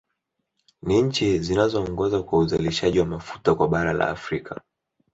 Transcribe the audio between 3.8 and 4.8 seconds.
la Afrika